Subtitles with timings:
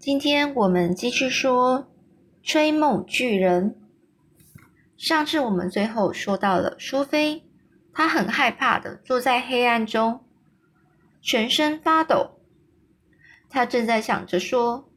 [0.00, 1.92] 今天我们继续说
[2.42, 3.76] 吹梦巨人。
[4.96, 7.44] 上次我们最后说到了苏菲，
[7.92, 10.24] 她很害怕的坐在黑暗中，
[11.20, 12.40] 全身发抖。
[13.50, 14.88] 她正在想着说：“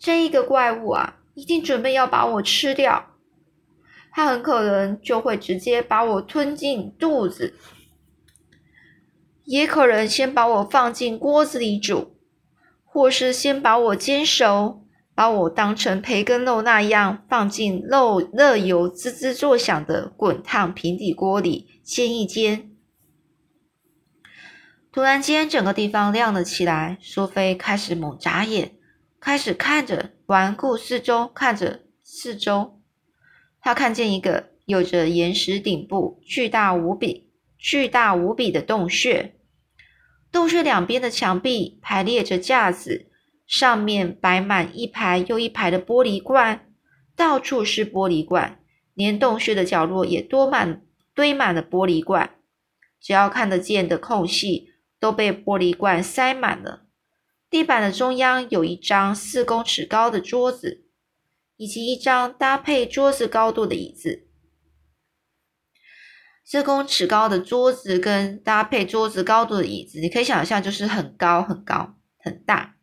[0.00, 3.14] 这个怪物啊，一定准备要把我吃掉。
[4.10, 7.54] 他很可能就会直接把我吞进肚子，
[9.44, 12.10] 也可能先把我放进锅子里煮。”
[12.94, 22.70] 或是先把我煎熟，把我当成培根肉那样放进肉热油滋滋作响的滚烫平底锅里煎一煎。
[24.92, 26.96] 突然间，整个地方亮了起来。
[27.02, 28.76] 苏菲开始猛眨眼，
[29.18, 32.80] 开始看着环顾四周，看着四周。
[33.60, 39.34] 她看见一个有着岩石顶部、巨大无比、巨大无比的洞穴。
[40.34, 43.06] 洞穴两边的墙壁排列着架子，
[43.46, 46.72] 上面摆满一排又一排的玻璃罐，
[47.14, 48.58] 到处是玻璃罐，
[48.94, 50.82] 连洞穴的角落也多满
[51.14, 52.34] 堆满了玻璃罐。
[53.00, 56.86] 只要看得见的空隙都被玻璃罐塞满了。
[57.48, 60.84] 地板的中央有一张四公尺高的桌子，
[61.56, 64.26] 以及一张搭配桌子高度的椅子。
[66.44, 72.76] 四公尺高的桌子跟搭配桌子高度的椅子，你可以想象，就是很高、很高、很大。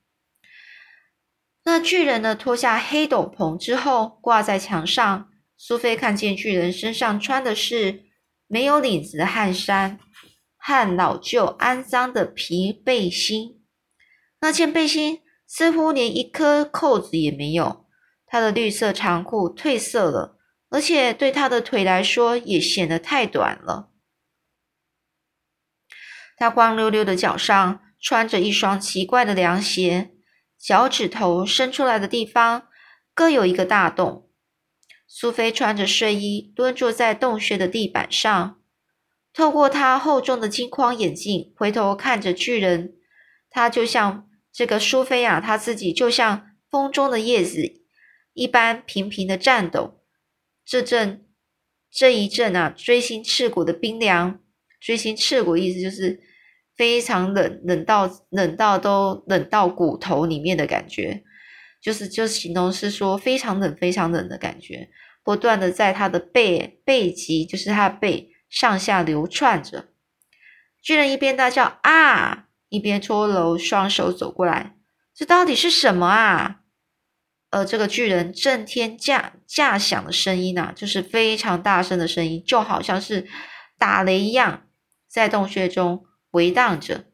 [1.63, 2.35] 那巨人呢？
[2.35, 5.29] 脱下黑斗篷之后，挂在墙上。
[5.55, 8.05] 苏菲看见巨人身上穿的是
[8.47, 9.99] 没有领子的汗衫
[10.57, 13.61] 和老旧肮脏的皮背心。
[14.39, 17.85] 那件背心似乎连一颗扣子也没有，
[18.25, 20.39] 他的绿色长裤褪色了。
[20.71, 23.91] 而且对他的腿来说也显得太短了。
[26.37, 30.11] 他光溜溜的脚上穿着一双奇怪的凉鞋，
[30.57, 32.69] 脚趾头伸出来的地方
[33.13, 34.29] 各有一个大洞。
[35.05, 38.61] 苏菲穿着睡衣蹲坐在洞穴的地板上，
[39.33, 42.95] 透过他厚重的金框眼镜回头看着巨人。
[43.49, 47.83] 他就像这个苏菲亚，他自己就像风中的叶子
[48.31, 50.00] 一般平平的颤抖。
[50.71, 51.25] 这阵
[51.91, 54.39] 这一阵啊，锥心刺骨的冰凉，
[54.79, 56.21] 锥心刺骨意思就是
[56.77, 61.25] 非常冷，冷到冷到都冷到骨头里面的感觉，
[61.81, 64.89] 就是就形容是说非常冷，非常冷的感觉，
[65.25, 69.89] 不断的在他的背背脊，就是他的背上下流窜着。
[70.81, 74.77] 巨人一边大叫啊，一边搓揉双手走过来，
[75.13, 76.60] 这到底是什么啊？
[77.51, 83.27] 而这个巨人震天价价响的声音呢，就是非常大声的声音，就好像是
[83.77, 84.67] 打雷一样，
[85.07, 87.05] 在洞穴中回荡着。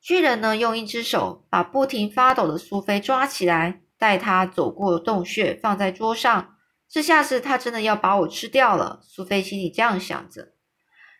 [0.00, 6.56] 巨人呢，用一只手把不停发抖的苏菲抓起来，带她走过洞穴，放在桌上。
[6.88, 10.54] 这下子他真的要把我吃掉了，苏菲心里这样想着。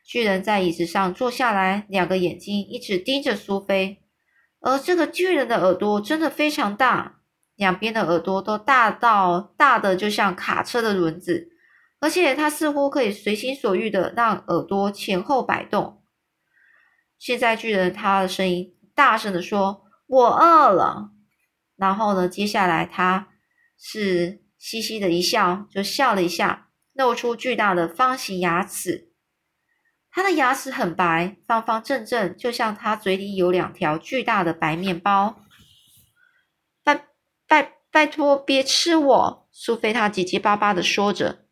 [0.06, 4.03] 巨人在椅子上坐下来，两个眼睛一直盯着苏菲。
[4.64, 7.20] 而这个巨人的耳朵真的非常大，
[7.54, 11.50] 两边的耳朵都大到大的就像卡车的轮子，
[12.00, 16.02] 而且它似乎可以随心所欲的让耳朵前后摆动。
[17.19, 21.10] 现在巨人他的声音大声的说：“我饿了。”
[21.76, 23.28] 然后呢，接下来他
[23.78, 29.10] 是嘻嘻的一笑，就笑了一下，露出巨大的方形牙齿。
[30.14, 35.42] 他的牙齿很白，方方正正，就像他嘴里有两条巨大的白面包。
[36.84, 37.06] 拜
[37.48, 39.48] 拜拜托，别吃我！
[39.50, 41.47] 苏菲他结结巴巴的说着。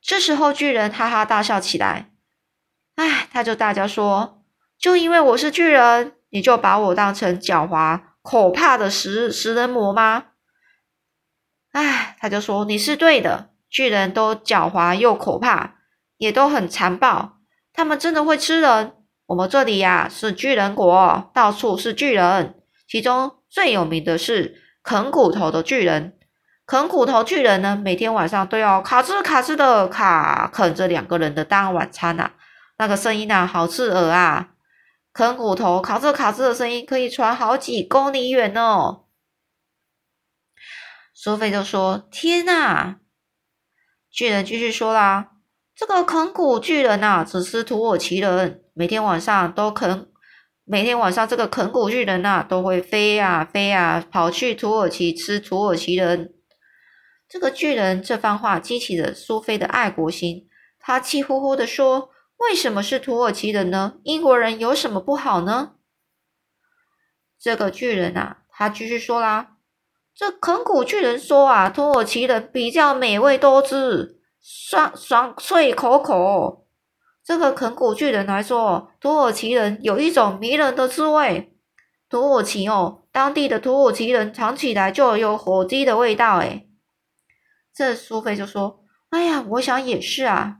[0.00, 2.12] 这时候，巨人哈哈大笑起来。
[2.94, 4.44] 哎，他就大叫说
[4.78, 10.26] ：“就因为我是巨人，你就把我当成狡猾可怕的食食人魔吗？”
[11.72, 15.78] 哎，他就说：“你是对的，巨人都狡猾又可怕，
[16.18, 17.40] 也都很残暴。”
[17.82, 18.94] 他们真的会吃人？
[19.26, 26.16] 我们这里呀是巨人国，到处是巨人，其中最有名的是啃骨头的巨人。
[26.64, 32.30] 啃骨头巨人呢，每天晚上都要卡吱卡吱的卡啃着两个人的当晚餐呐，
[32.78, 34.50] 那个声音呐，好刺耳啊！
[35.12, 39.06] 啃骨头卡吱卡吱的声音可以传好几公里远哦。
[41.12, 42.98] 苏菲就说：“天呐！”
[44.08, 45.31] 巨人继续说啦。
[45.84, 50.08] 这个啃骨巨人呐，只吃土耳其人，每天晚上都啃。
[50.64, 56.34] 每天晚上，这个啃骨巨人呐，都会飞呀飞呀，跑去土耳其吃土耳其人。
[57.28, 60.46] 这个巨人这番话激起了苏菲的爱国心，
[60.78, 63.94] 他气呼呼的说：“为什么是土耳其人呢？
[64.04, 65.72] 英国人有什么不好呢？”
[67.40, 69.56] 这个巨人啊，他继续说啦
[70.14, 76.66] ：“这啃骨巨人说啊，土耳其人比较美味多汁，爽爽脆口口。
[77.24, 81.56] 这个啃骨巨人来说，土耳其人有一种迷人的滋味。
[82.08, 86.38] 土耳其哦，当地的土耳其人尝起来就有火鸡的味道。
[86.38, 86.68] 诶
[87.72, 90.56] 这苏菲就说：“哎呀，我想也是啊。”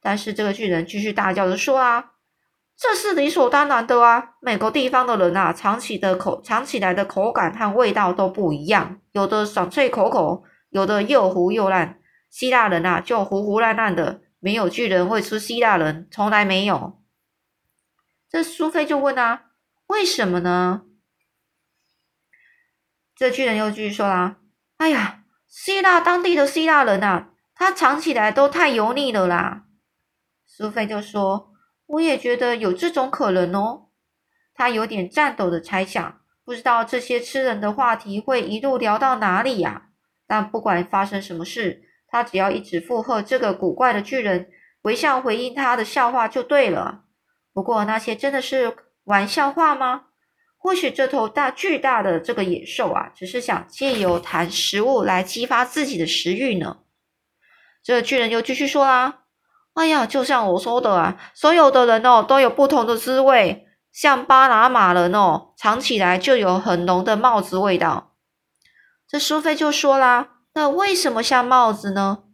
[0.00, 2.12] 但是这个巨人继续大叫着说啊。
[2.78, 4.36] 这是理所当然的啊！
[4.40, 11.99] 每个地方的人啊，尝起的口尝起来的口感和味道都不一样，有的爽脆口口，有的又糊又烂。
[12.30, 17.02] 希腊人啊，就糊糊烂烂的，没有巨人会吃希腊人，从来没有。
[18.28, 19.50] 这苏菲就问啊，
[19.88, 20.84] 为什么呢？
[23.14, 24.38] 这巨人又继续说啦，
[24.78, 29.66] 哎呀，希腊当地的希腊人啊，他尝起来都太油腻了啦。
[30.46, 31.50] 苏菲就说。
[31.92, 33.88] 我也觉得有这种可能哦。
[34.54, 39.88] 他有点颤抖的猜想，不知道这些吃人的话题会一路聊到哪里呀。
[40.24, 44.48] 但不管发生什么事，他只要一直附和这个古怪的巨人，
[44.82, 47.02] 微笑回应他的笑话就对了。
[47.52, 50.06] 不过那些真的是玩笑话吗？
[50.56, 56.80] 或许这头大巨大的这个野兽啊，只是想借由谈食物来激发自己的食欲呢。
[57.82, 59.20] 这巨人又继续说啦。
[59.74, 63.66] 哎呀，就像我说的啊，所有的人哦都有不同的滋味。
[63.90, 68.14] 像巴拿马人哦，尝起来就有很浓的帽子味道。
[69.08, 70.28] 这苏菲就说啦
[70.60, 72.24] ：“那为什么像帽子呢？”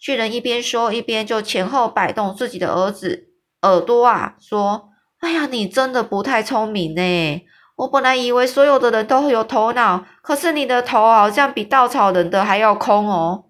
[0.00, 3.28] 巨人一边说一边就前后摆动自己的儿子
[3.60, 4.88] 耳朵啊，说
[5.20, 7.46] ：“哎呀，你真的不太聪明呢。
[7.76, 13.44] 我本来以为所有的人都会有头脑，可是你的头好像比稻草人的还要空哦。”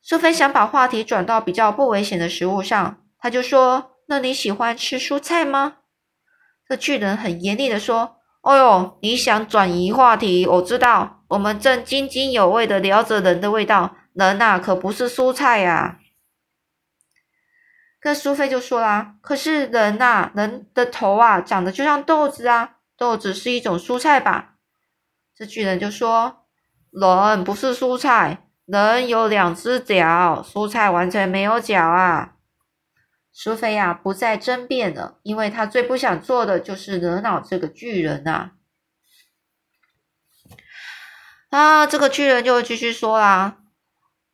[0.00, 5.78] 苏菲想把话题转到比较不危险的食物上，他就说：“那你喜欢吃蔬菜吗？”
[6.68, 10.46] 这巨人很严厉的说：“哦哟，你想转移话题？
[10.46, 15.98] 我知道，我们正津津有味的聊着人的味道，人呐可不是蔬菜呀。”
[18.02, 24.54] 那苏菲就说啦：“可是人呐，人的头啊长得就像豆子啊，豆子是一种蔬菜吧？”
[25.36, 26.46] 这巨人就说
[26.92, 32.34] ：“人不是蔬菜。”人有两只脚，蔬菜完全没有脚啊！
[33.42, 38.50] 苏菲呀，不再争辩了，因为她最不想做的就是惹恼这个巨人呐。
[41.48, 43.56] 啊，这个巨人就继续说啦：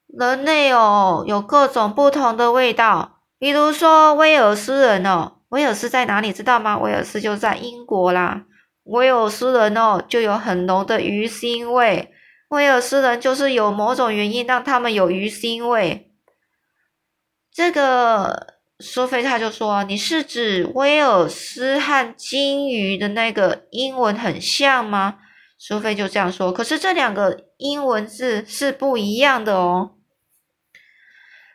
[0.08, 6.76] 人类哦，有各种不同的味道，比如说威尔斯人哦，威尔斯在哪里知道吗？
[6.76, 8.47] 威尔斯就在英国啦。
[8.82, 12.12] 威尔斯人哦，就有很浓的鱼腥味。
[12.49, 16.12] 威尔斯人就是有某种原因让他们有鱼腥味。
[17.52, 25.19] 这个苏菲他就说：“你是指威尔斯和金鱼的那个英文很像吗？”
[25.58, 26.52] 苏菲就这样说。
[26.52, 29.93] 可是这两个英文字是不一样的哦。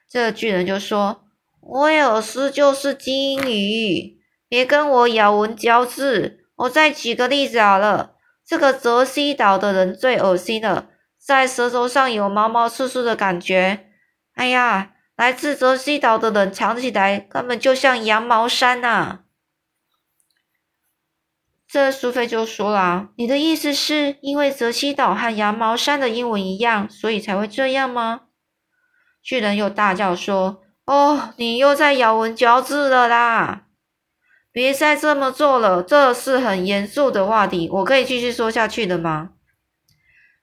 [0.09, 1.25] 这巨人就说
[1.62, 4.18] ：“威尔斯就是金鱼，
[4.50, 6.39] 别跟我咬文嚼字。
[6.56, 13.91] 我再举个例子好了。”这个泽西岛的人最恶心了，在舌头上有毛毛刺刺的感觉。
[14.33, 14.91] 哎呀，
[15.21, 19.19] 来自泽西岛的人藏起来根本就像羊毛衫呐！
[21.68, 28.21] 这苏菲就说啦：“你的意思是因为泽西岛和羊毛衫的英文一样，所以才会这样吗？”
[29.21, 33.68] 巨人又大叫说：“哦，你又在咬文嚼字了啦！”
[34.51, 37.69] 别再这么做了，这是很严肃的话题。
[37.69, 39.33] 我可以继续说下去的吗？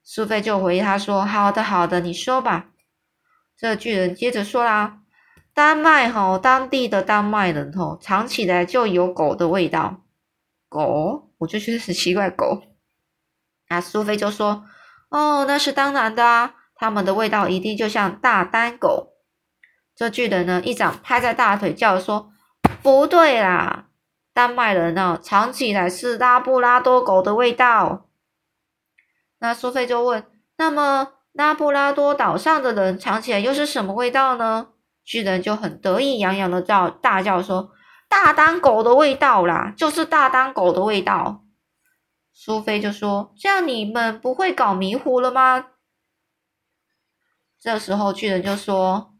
[0.05, 2.67] 苏菲就回他说：“好的，好的，你说吧。”
[3.59, 5.01] 这巨人接着说啦
[5.53, 10.05] ：“丹麦吼，当地的丹麦人吼，尝起来就有狗的味道。
[10.69, 12.63] 狗，我就觉得很奇怪，狗。”
[13.67, 14.63] 那苏菲就说
[15.11, 19.15] ：“哦，那是当然的啊，他们的味道一定就像大丹狗。”
[19.93, 22.31] 这巨人呢，一掌拍在大腿，叫说
[22.81, 23.89] ：“不对啦！”
[24.33, 28.07] 丹麦人呢，尝起来是拉布拉多狗的味道。
[29.39, 30.25] 那苏菲就问
[30.55, 34.67] ：“那么拉布拉多岛上的人尝起来又是什么味道呢？”
[35.05, 37.71] 巨人就很得意洋洋的叫大叫说
[38.09, 41.45] ：“大丹狗的味道啦，就是大丹狗的味道。”
[42.33, 45.67] 苏菲就说：“这样你们不会搞迷糊了吗？”
[47.59, 49.13] 这时候巨人就说：“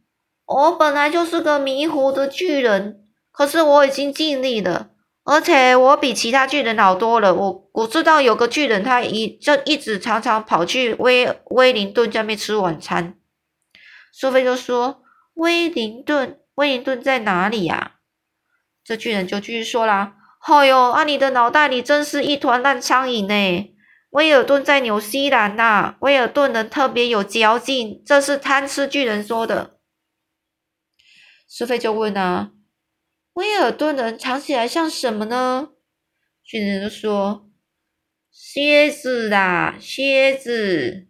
[0.45, 4.89] 我本来就是个迷糊的巨人，可是我已经尽力了。”
[5.29, 7.35] 而且我比其他巨人好多了。
[7.35, 13.13] 我我知道有个巨人，他一就一直常常跑去威威灵顿下面吃晚餐。
[14.11, 15.03] 苏菲就说
[15.35, 17.97] ：“威灵顿，威灵顿在哪里呀？”
[18.83, 20.15] 这巨人就继续说啦
[20.47, 23.75] ：“哎呦，啊，你的脑袋里真是一团烂苍蝇呢！
[24.09, 29.77] 威尔顿在纽西兰呐，威尔顿人特别有嚼劲，这是贪吃巨人说的。
[31.47, 32.49] 苏菲就问啊，
[33.39, 35.69] 威尔顿人藏起来像什么呢？
[36.43, 37.49] 巨人就说：
[38.29, 41.07] 蝎子啦，蝎子。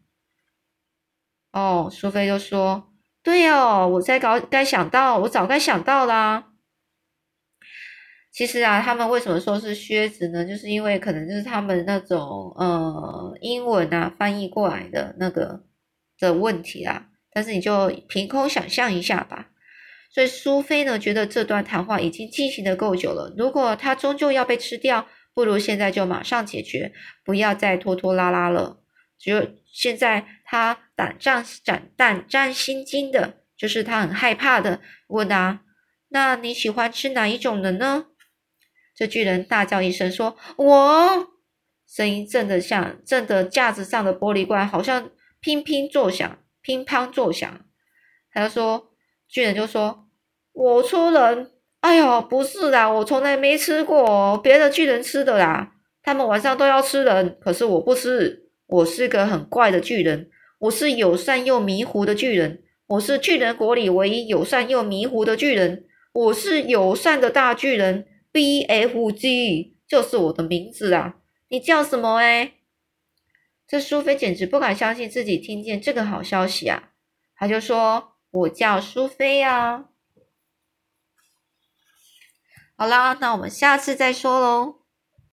[1.51, 2.93] 哦，苏菲就说：
[3.23, 6.51] 对哦，我在搞，该想到，我早该想到啦。
[8.31, 10.45] 其实啊，他们为什么说是靴子呢？
[10.45, 15.63] 就是因为可能就是他们那种呃英文啊翻译过来的那个
[16.19, 17.07] 的问题啊。
[17.31, 19.49] 但是你就凭空想象一下吧。
[20.09, 23.33] 所以苏菲呢觉得这段谈话已经进行的够久了。
[23.37, 26.91] 如果他终究要被吃掉，不如现在就马上解决，
[27.23, 28.81] 不要再拖拖拉拉了。
[29.17, 35.61] 只有现在他胆战胆胆战心惊的，就是他很害怕的问啊：
[36.09, 38.07] 那你喜欢吃哪一种的呢？
[38.95, 41.27] 这巨人大叫一声，说：“我！”
[41.87, 47.65] 声音震得像震得架子上的玻璃罐好像乒乒作响，乒乓作响。
[48.31, 48.88] 他就说
[49.29, 50.07] ：“巨人就说，
[50.51, 51.51] 我吃人。
[51.81, 55.71] 哎呦，不是啦，我从来没吃过，别的巨人吃的啦。
[56.01, 58.49] 他们晚上都要吃人，可是我不吃。
[58.65, 71.15] 我是个很怪的巨人，我是友善又迷糊的巨人，我是巨人国里唯一友善又迷糊的巨人，我是友善的大巨人。” B F G 就是我的名字啊！
[71.47, 72.53] 你叫什么哎？
[73.67, 76.91] 这苏菲简直不敢相信自己听见这个好消息啊！
[77.35, 79.85] 他就说：“我叫苏菲呀。”
[82.77, 84.78] 好啦，那我们下次再说喽。